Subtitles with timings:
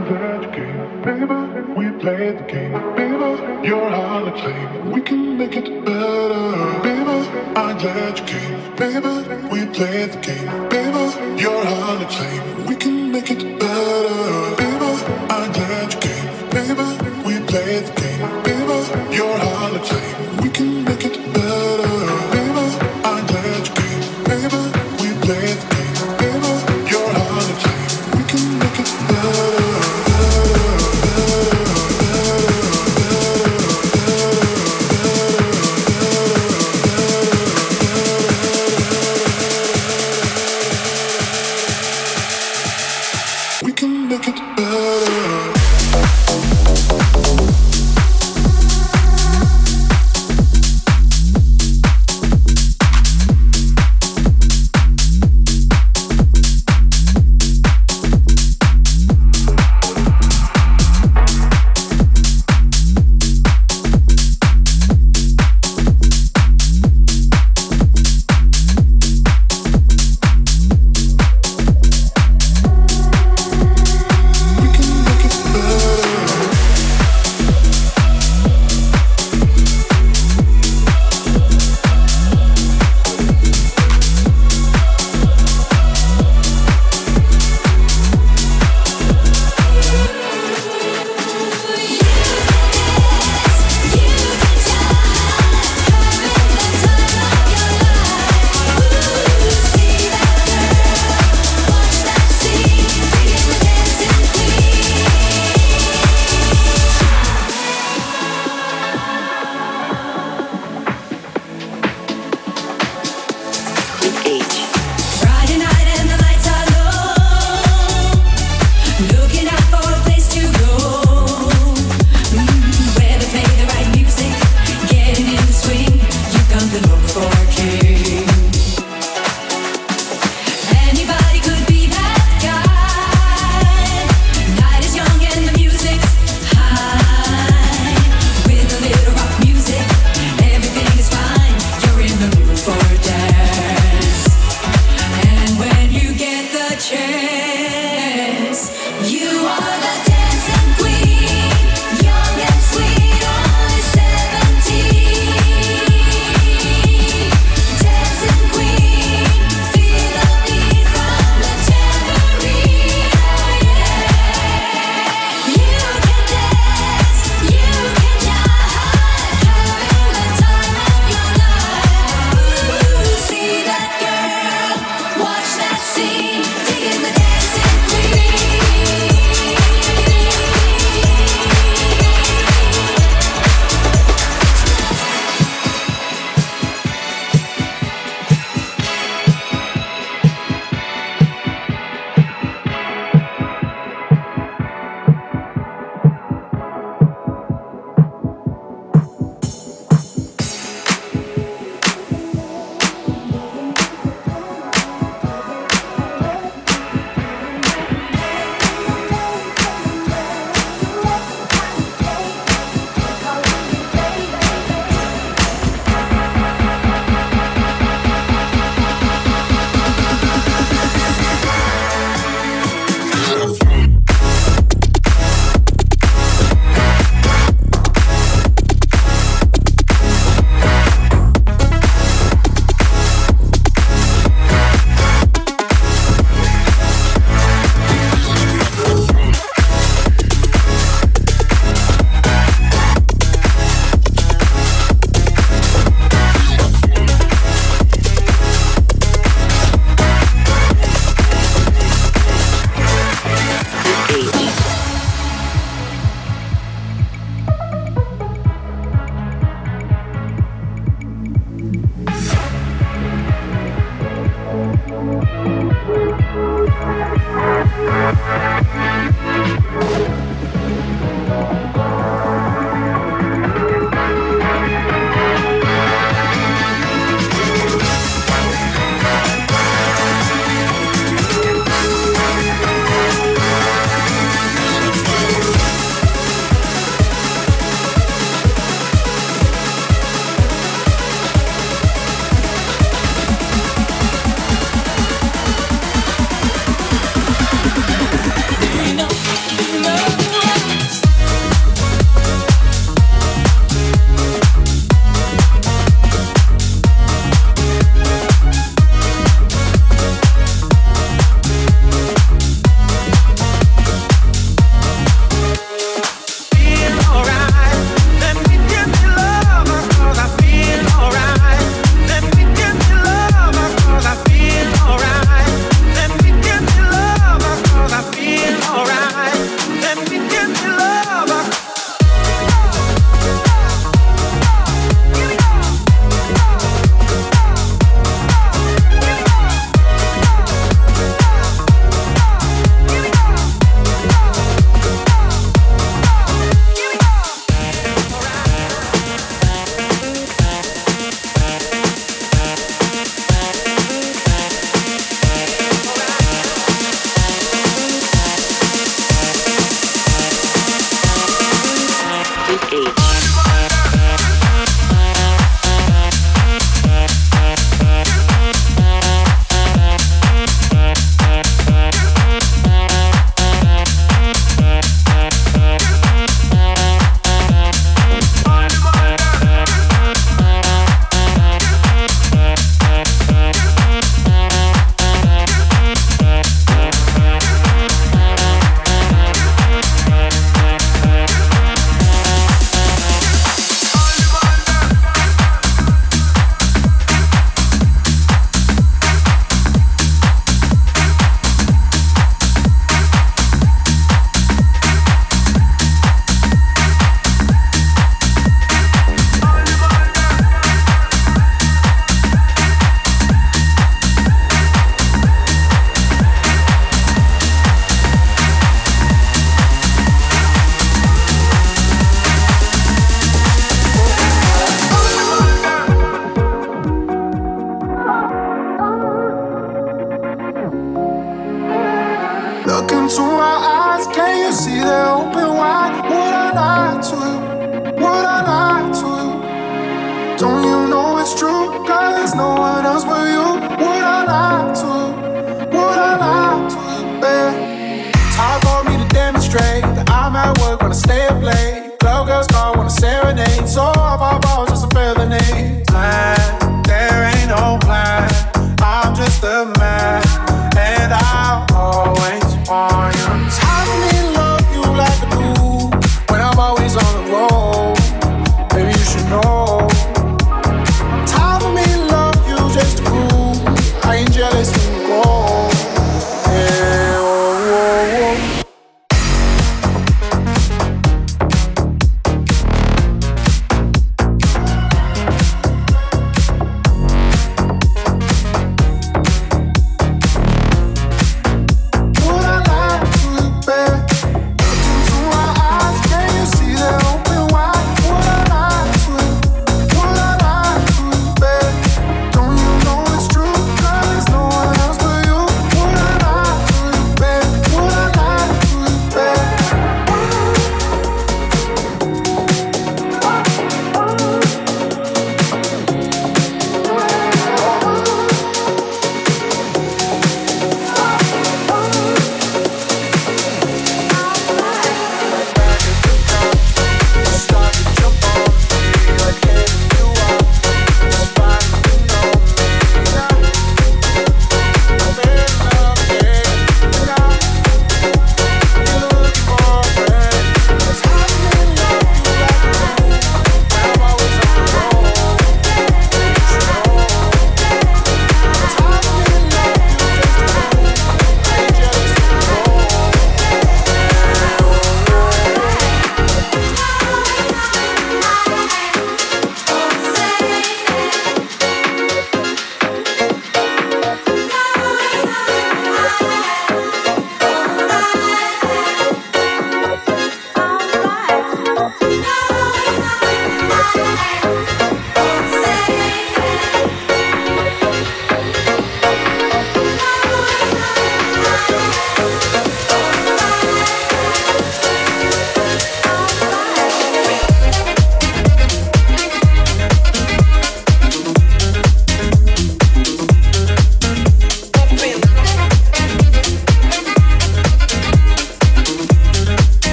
[0.00, 1.72] gotta the game, baby.
[1.76, 3.68] We played the game, baby.
[3.68, 4.90] You're hard to claim.
[4.90, 7.28] We can make it better, baby.
[7.56, 9.14] I'm glad you came, baby.
[9.52, 11.40] We played the game, baby.
[11.40, 12.66] You're hard to claim.
[12.66, 14.90] We can make it better, baby.
[15.30, 16.88] I'm glad you came, baby.
[17.26, 19.16] We played the game, baby.
[19.16, 20.36] You're hard to claim.
[20.42, 20.91] We can.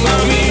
[0.00, 0.47] mami.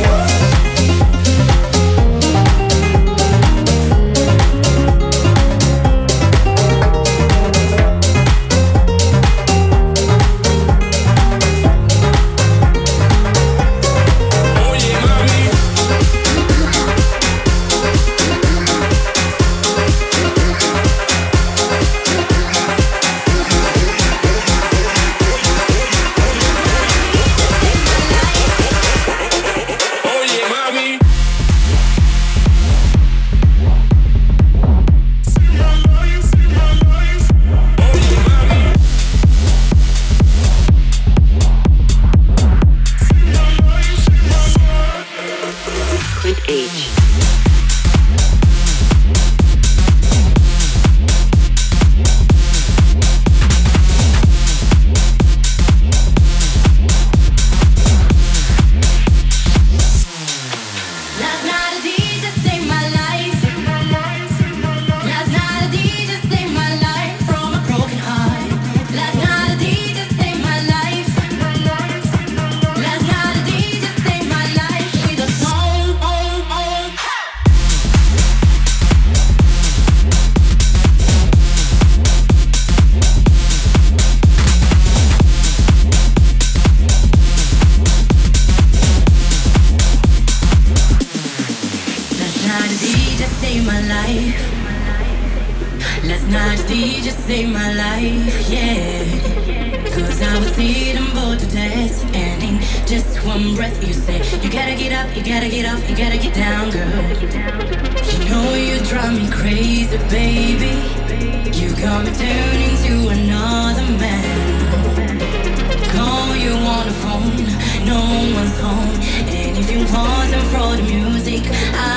[118.18, 118.96] no one's home.
[119.30, 121.44] And if you pause and throw the music,
[121.74, 121.97] I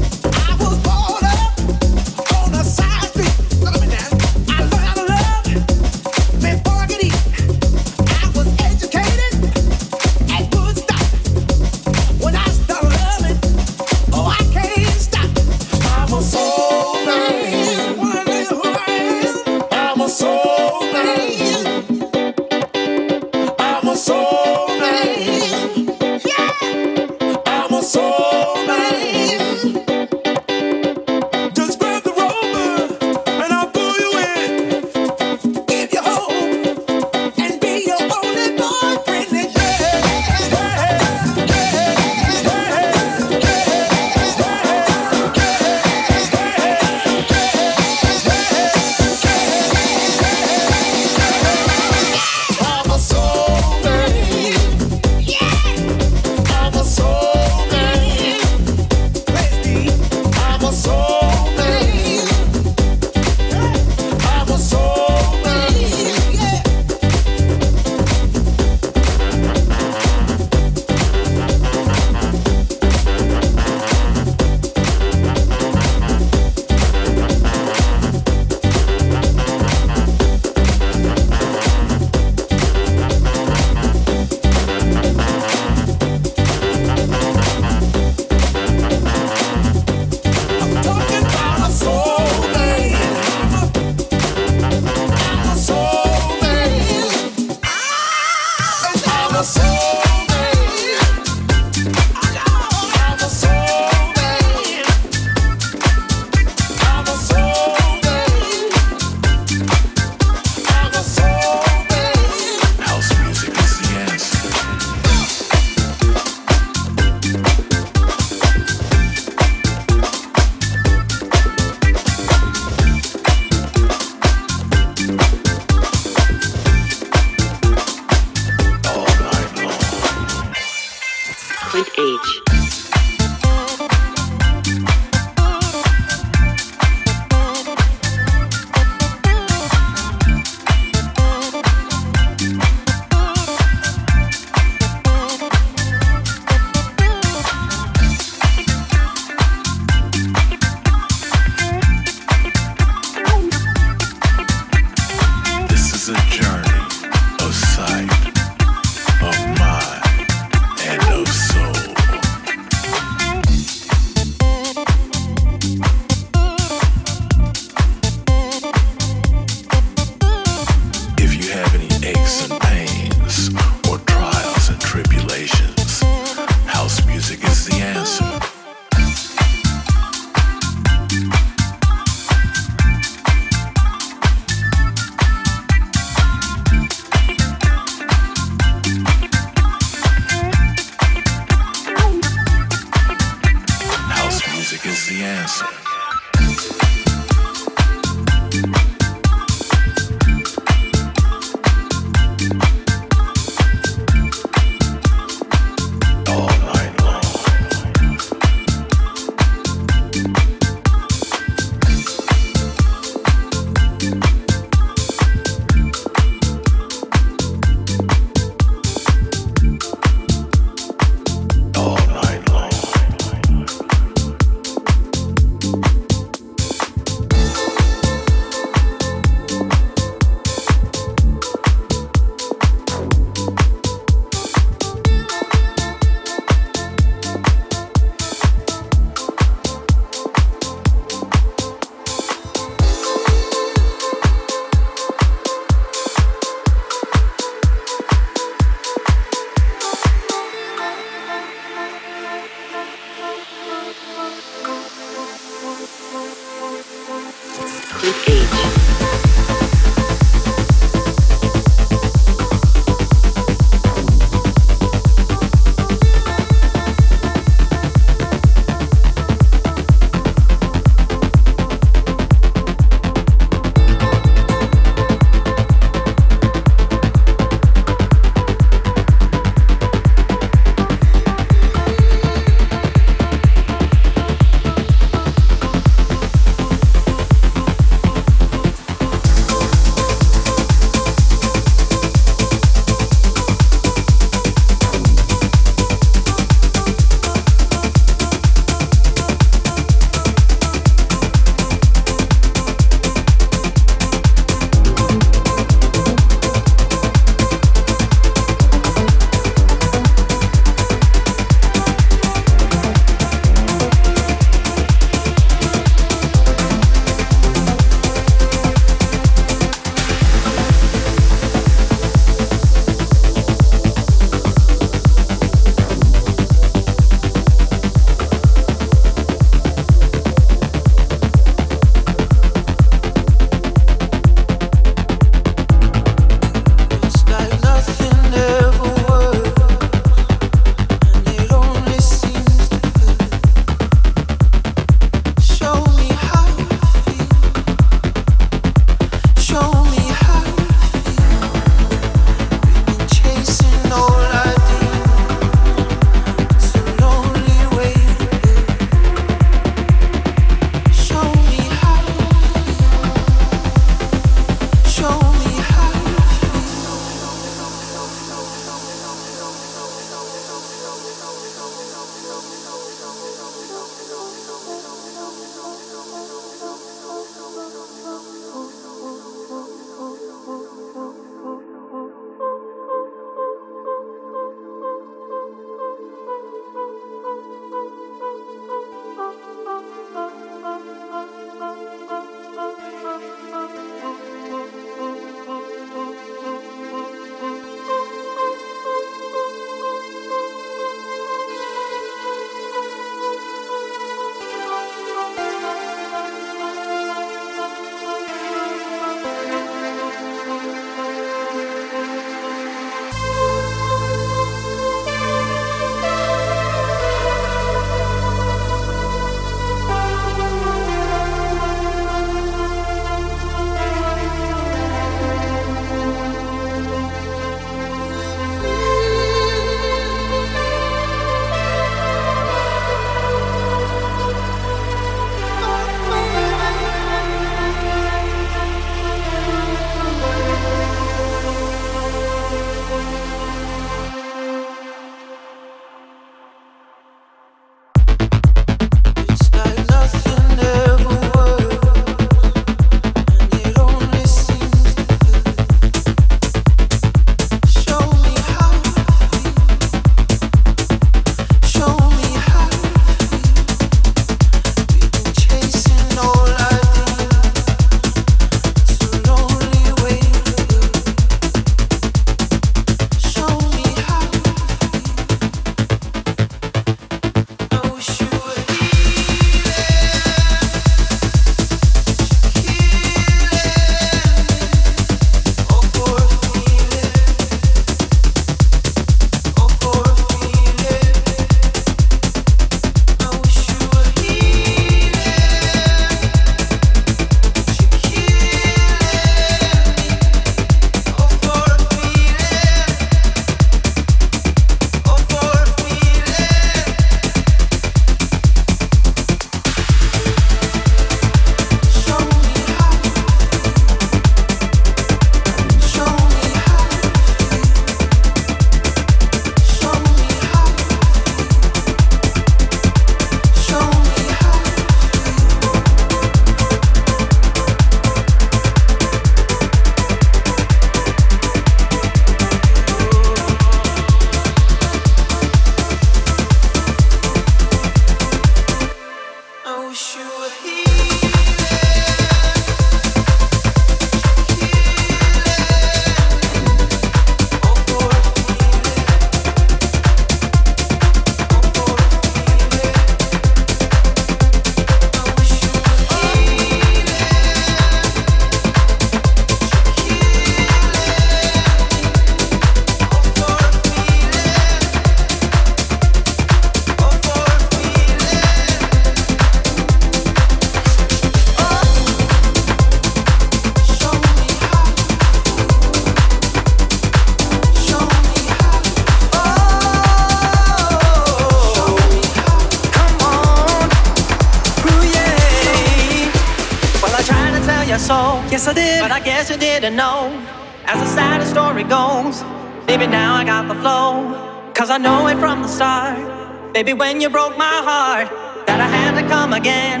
[596.80, 598.30] Baby, when you broke my heart,
[598.66, 600.00] that I had to come again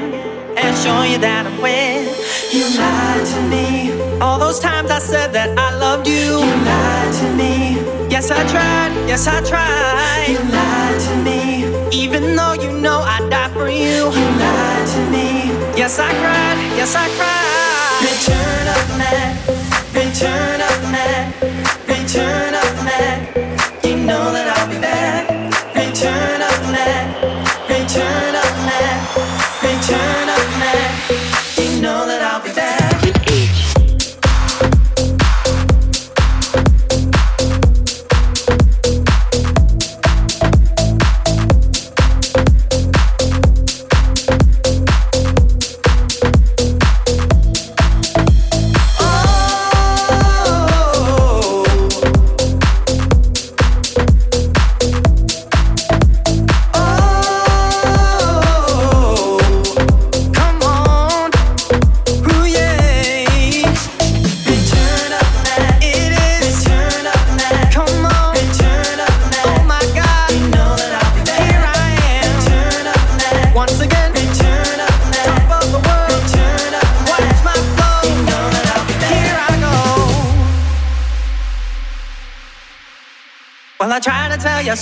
[0.56, 2.08] and show you that I'm with.
[2.56, 3.92] You lied to me.
[4.18, 6.40] All those times I said that I loved you.
[6.40, 7.76] You lied to me.
[8.08, 8.96] Yes, I tried.
[9.04, 10.32] Yes, I tried.
[10.32, 11.68] You lied to me.
[11.92, 14.08] Even though you know I'd die for you.
[14.16, 15.52] You lied to me.
[15.76, 16.56] Yes, I cried.
[16.80, 18.08] Yes, I cried.
[18.08, 19.28] Return of man.
[19.92, 21.28] Return of man.
[21.84, 22.49] Return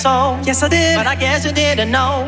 [0.02, 0.46] tried to tell you so.
[0.46, 0.96] Yes, I did.
[0.96, 2.24] But I guess you didn't know.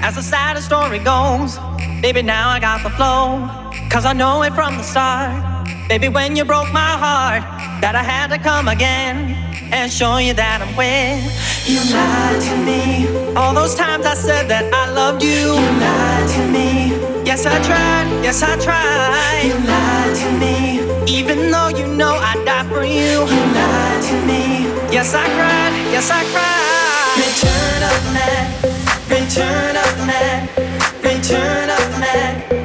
[0.00, 1.58] As the saddest story goes,
[2.00, 3.48] baby, now I got the flow.
[3.90, 5.66] Cause I know it from the start.
[5.88, 7.42] Baby, when you broke my heart,
[7.80, 9.34] that I had to come again
[9.72, 11.24] and show you that I'm with.
[11.66, 13.34] You lied to me.
[13.36, 15.56] All those times I said that I loved you.
[15.56, 16.92] You lied to me.
[17.24, 18.06] Yes, I tried.
[18.22, 19.48] Yes, I tried.
[19.48, 20.84] You lied to me.
[21.08, 23.24] Even though you know I'd die for you.
[23.24, 24.68] You lied to me.
[24.92, 25.72] Yes, I cried.
[25.92, 26.67] Yes, I cried.
[27.48, 28.46] Return of man.
[29.08, 30.48] Return of man.
[31.02, 32.57] Return of man.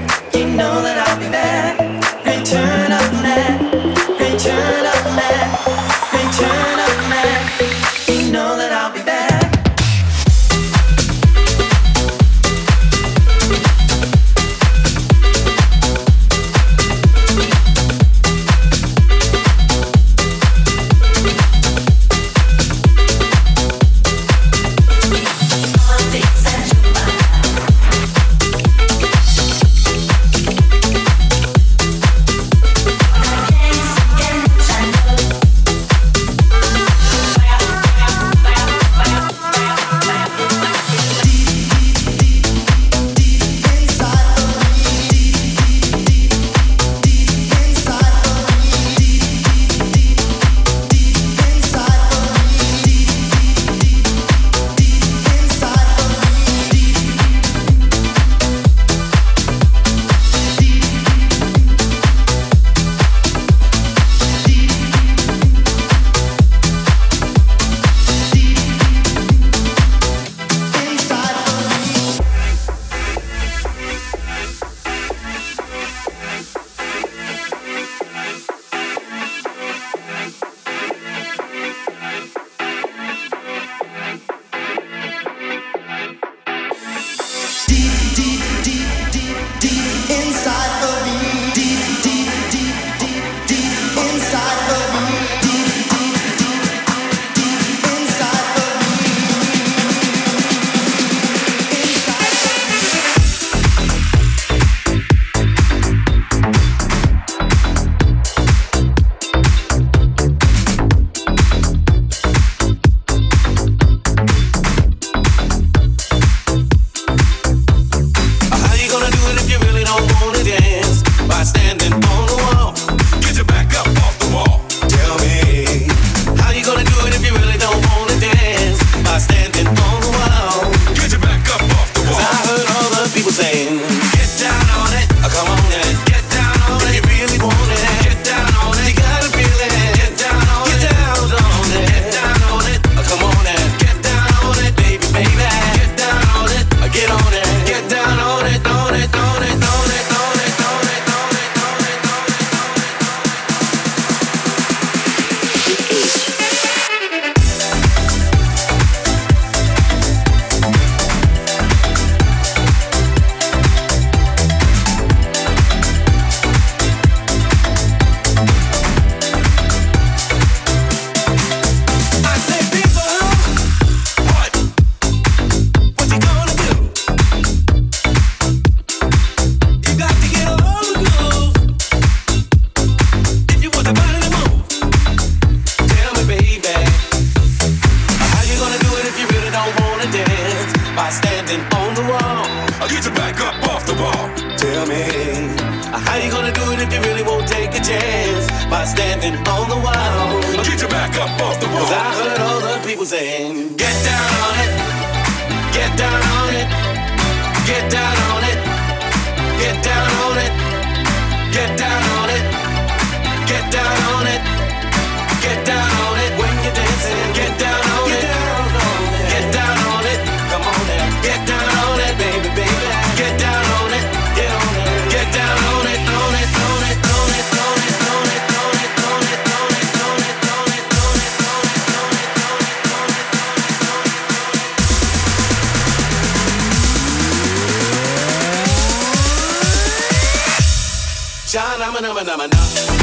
[241.55, 243.02] I'm a, I'm a, I'm a, I'm a.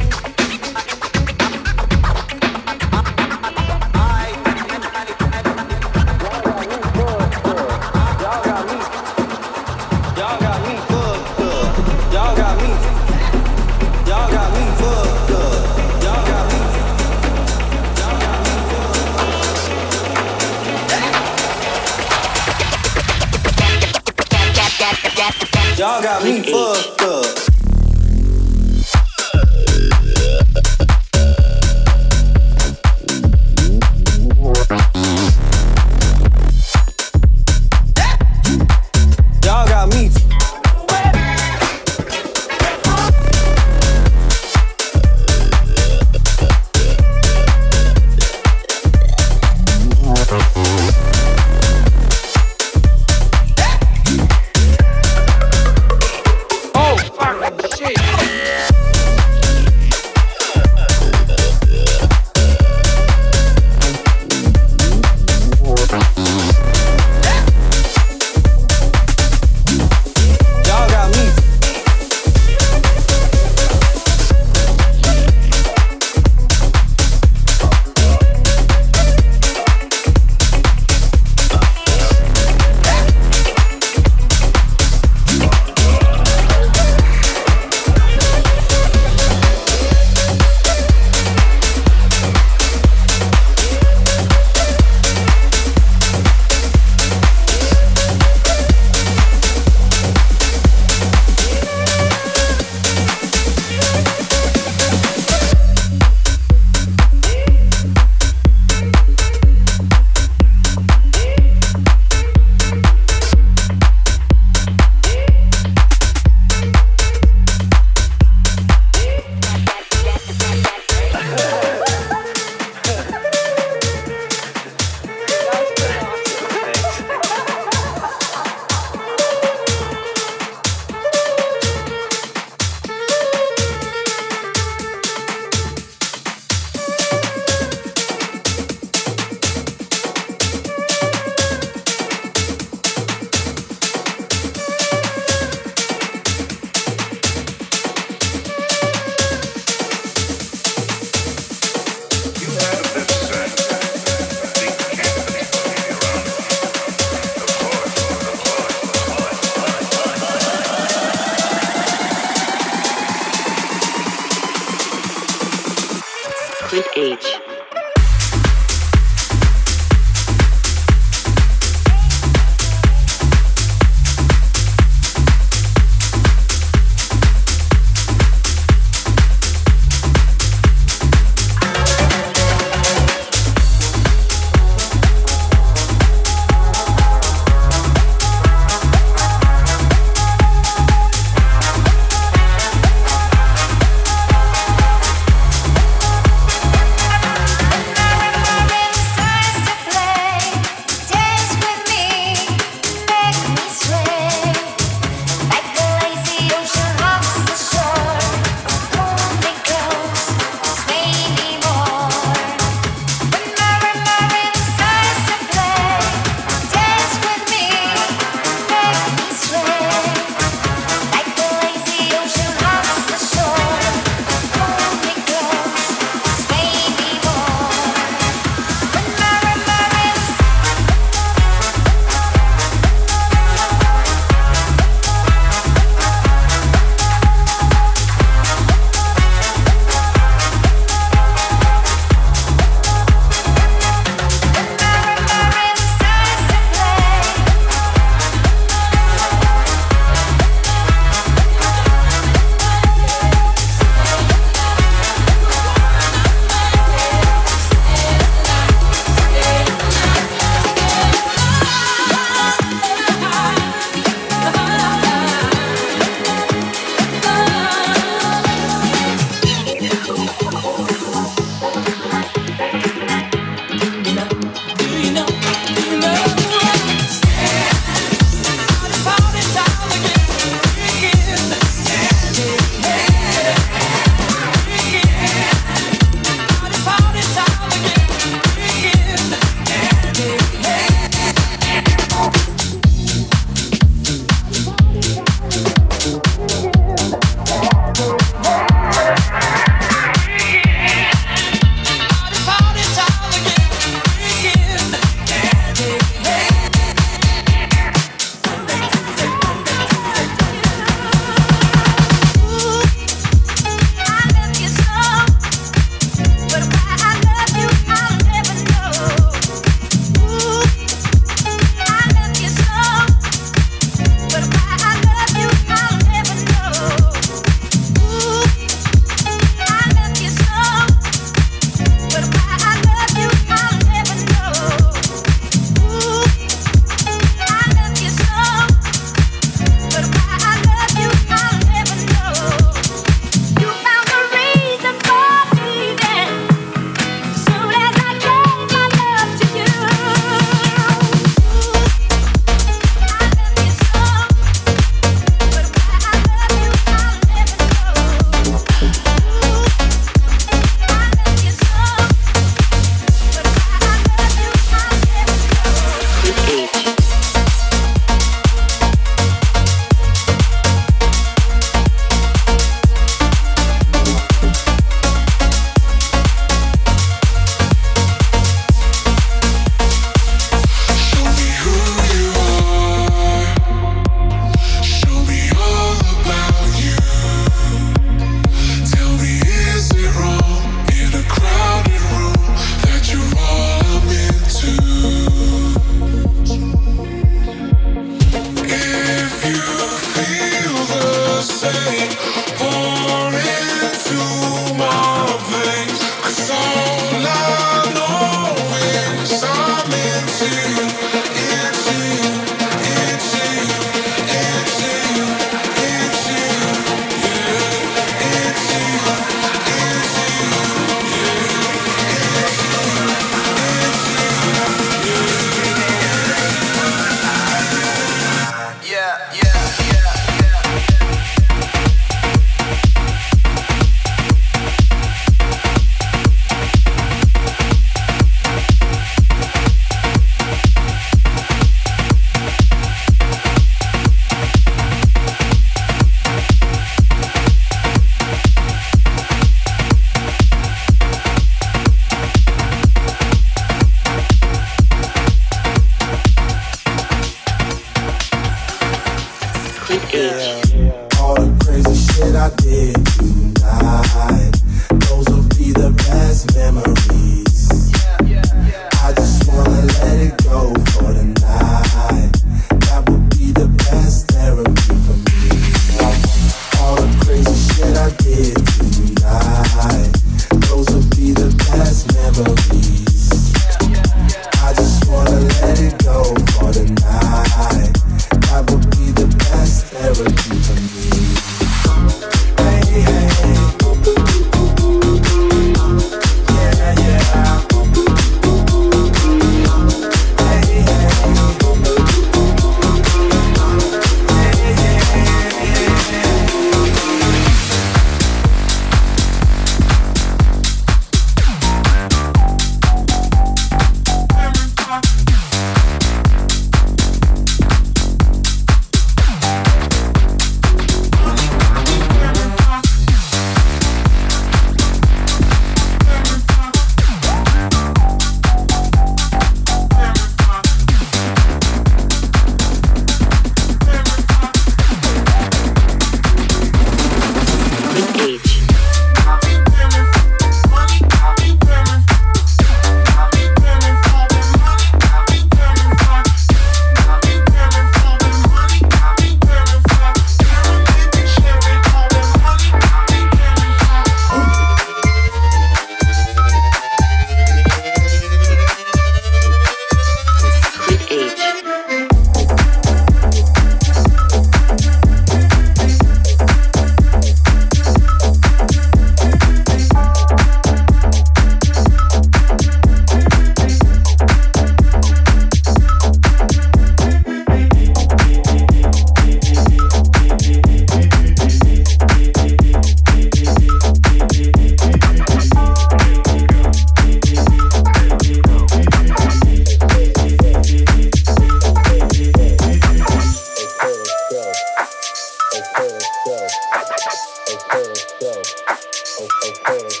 [599.28, 600.00] Quint H.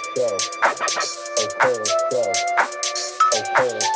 [1.38, 1.78] Okay,
[3.32, 3.91] let's go.